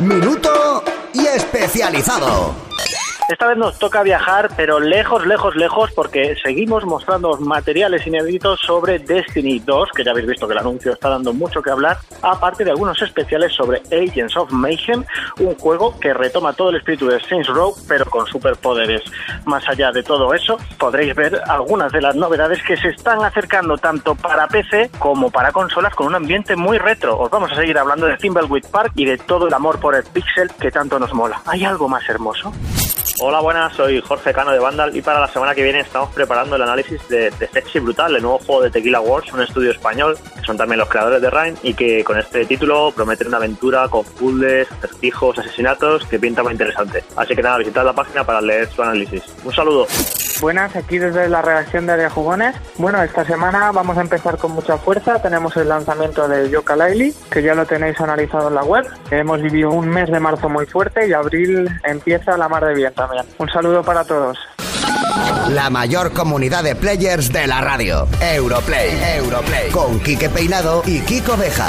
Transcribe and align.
minuto 0.00 0.82
y 1.12 1.26
especializado. 1.26 2.67
Esta 3.28 3.46
vez 3.46 3.58
nos 3.58 3.78
toca 3.78 4.02
viajar, 4.02 4.48
pero 4.56 4.80
lejos, 4.80 5.26
lejos, 5.26 5.54
lejos, 5.54 5.92
porque 5.92 6.34
seguimos 6.42 6.86
mostrando 6.86 7.36
materiales 7.36 8.06
inéditos 8.06 8.58
sobre 8.60 8.98
Destiny 9.00 9.58
2, 9.58 9.90
que 9.94 10.02
ya 10.02 10.12
habéis 10.12 10.28
visto 10.28 10.48
que 10.48 10.54
el 10.54 10.60
anuncio 10.60 10.94
está 10.94 11.10
dando 11.10 11.34
mucho 11.34 11.60
que 11.60 11.70
hablar, 11.70 11.98
aparte 12.22 12.64
de 12.64 12.70
algunos 12.70 13.02
especiales 13.02 13.52
sobre 13.52 13.82
Agents 13.92 14.34
of 14.34 14.50
Mayhem, 14.50 15.04
un 15.40 15.54
juego 15.56 16.00
que 16.00 16.14
retoma 16.14 16.54
todo 16.54 16.70
el 16.70 16.76
espíritu 16.76 17.06
de 17.06 17.20
Saints 17.20 17.48
Row, 17.48 17.74
pero 17.86 18.06
con 18.06 18.26
superpoderes. 18.26 19.02
Más 19.44 19.68
allá 19.68 19.92
de 19.92 20.02
todo 20.02 20.32
eso, 20.32 20.56
podréis 20.78 21.14
ver 21.14 21.38
algunas 21.48 21.92
de 21.92 22.00
las 22.00 22.16
novedades 22.16 22.62
que 22.62 22.78
se 22.78 22.88
están 22.88 23.22
acercando 23.22 23.76
tanto 23.76 24.14
para 24.14 24.46
PC 24.46 24.90
como 24.98 25.30
para 25.30 25.52
consolas 25.52 25.94
con 25.94 26.06
un 26.06 26.14
ambiente 26.14 26.56
muy 26.56 26.78
retro. 26.78 27.18
Os 27.18 27.30
vamos 27.30 27.52
a 27.52 27.56
seguir 27.56 27.76
hablando 27.76 28.06
de 28.06 28.16
Thimbleweed 28.16 28.70
Park 28.70 28.92
y 28.96 29.04
de 29.04 29.18
todo 29.18 29.48
el 29.48 29.52
amor 29.52 29.78
por 29.80 29.94
el 29.94 30.04
pixel 30.04 30.50
que 30.58 30.70
tanto 30.70 30.98
nos 30.98 31.12
mola. 31.12 31.42
¿Hay 31.44 31.66
algo 31.66 31.90
más 31.90 32.08
hermoso? 32.08 32.54
Hola, 33.20 33.40
buenas, 33.40 33.74
soy 33.74 34.00
Jorge 34.00 34.32
Cano 34.32 34.52
de 34.52 34.58
Vandal 34.60 34.94
y 34.96 35.02
para 35.02 35.20
la 35.20 35.28
semana 35.28 35.54
que 35.54 35.62
viene 35.62 35.80
estamos 35.80 36.10
preparando 36.14 36.54
el 36.54 36.62
análisis 36.62 37.00
de, 37.08 37.32
Sexy 37.52 37.80
Brutal, 37.80 38.14
el 38.14 38.22
nuevo 38.22 38.38
juego 38.38 38.62
de 38.62 38.70
Tequila 38.70 39.00
Wars, 39.00 39.32
un 39.32 39.42
estudio 39.42 39.72
español, 39.72 40.16
que 40.36 40.44
son 40.44 40.56
también 40.56 40.78
los 40.78 40.88
creadores 40.88 41.20
de 41.20 41.30
Rhyme 41.30 41.58
y 41.62 41.74
que 41.74 42.04
con 42.04 42.18
este 42.18 42.44
título 42.44 42.92
prometen 42.94 43.28
una 43.28 43.38
aventura 43.38 43.88
con 43.88 44.04
puzzles, 44.04 44.70
acertijos, 44.70 45.38
asesinatos 45.38 46.04
que 46.06 46.18
pinta 46.18 46.42
muy 46.42 46.52
interesante. 46.52 47.02
Así 47.16 47.34
que 47.34 47.42
nada, 47.42 47.58
visitad 47.58 47.84
la 47.84 47.92
página 47.92 48.24
para 48.24 48.40
leer 48.40 48.70
su 48.70 48.82
análisis. 48.82 49.22
Un 49.44 49.52
saludo. 49.52 49.86
Buenas, 50.40 50.76
aquí 50.76 50.98
desde 50.98 51.28
la 51.28 51.42
redacción 51.42 51.86
de 51.86 51.94
Área 51.94 52.10
Jugones. 52.10 52.54
Bueno, 52.76 53.02
esta 53.02 53.24
semana 53.24 53.72
vamos 53.72 53.98
a 53.98 54.02
empezar 54.02 54.38
con 54.38 54.52
mucha 54.52 54.78
fuerza. 54.78 55.20
Tenemos 55.20 55.56
el 55.56 55.68
lanzamiento 55.68 56.28
de 56.28 56.48
Yoka 56.48 56.76
Laili, 56.76 57.12
que 57.30 57.42
ya 57.42 57.54
lo 57.54 57.66
tenéis 57.66 58.00
analizado 58.00 58.48
en 58.48 58.54
la 58.54 58.62
web. 58.62 58.86
Hemos 59.10 59.42
vivido 59.42 59.70
un 59.70 59.88
mes 59.88 60.08
de 60.10 60.20
marzo 60.20 60.48
muy 60.48 60.66
fuerte 60.66 61.08
y 61.08 61.12
abril 61.12 61.68
empieza 61.84 62.36
la 62.36 62.48
mar 62.48 62.64
de 62.64 62.74
bien 62.74 62.94
también. 62.94 63.24
Un 63.38 63.48
saludo 63.50 63.82
para 63.82 64.04
todos. 64.04 64.38
La 65.48 65.70
mayor 65.70 66.12
comunidad 66.12 66.62
de 66.62 66.76
players 66.76 67.32
de 67.32 67.46
la 67.46 67.60
radio. 67.60 68.06
Europlay. 68.20 68.90
Europlay. 69.16 69.70
Con 69.70 69.98
Quique 70.00 70.28
Peinado 70.28 70.82
y 70.86 71.00
Kiko 71.00 71.36
Beja. 71.36 71.66